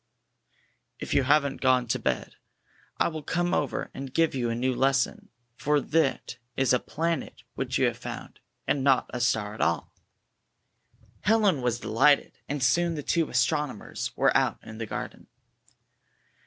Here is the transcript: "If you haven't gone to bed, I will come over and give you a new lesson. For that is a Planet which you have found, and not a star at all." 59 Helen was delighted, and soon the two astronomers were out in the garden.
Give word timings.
"If 0.97 1.13
you 1.13 1.21
haven't 1.25 1.61
gone 1.61 1.85
to 1.89 1.99
bed, 1.99 2.35
I 2.97 3.07
will 3.07 3.21
come 3.21 3.53
over 3.53 3.91
and 3.93 4.11
give 4.11 4.33
you 4.33 4.49
a 4.49 4.55
new 4.55 4.73
lesson. 4.73 5.29
For 5.57 5.79
that 5.79 6.37
is 6.57 6.73
a 6.73 6.79
Planet 6.79 7.43
which 7.53 7.77
you 7.77 7.85
have 7.85 7.99
found, 7.99 8.39
and 8.65 8.83
not 8.83 9.11
a 9.13 9.21
star 9.21 9.53
at 9.53 9.61
all." 9.61 9.93
59 11.17 11.17
Helen 11.21 11.61
was 11.61 11.79
delighted, 11.79 12.39
and 12.49 12.63
soon 12.63 12.95
the 12.95 13.03
two 13.03 13.29
astronomers 13.29 14.11
were 14.17 14.35
out 14.35 14.57
in 14.63 14.79
the 14.79 14.87
garden. 14.87 15.27